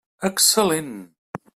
[0.29, 0.93] Excel·lent!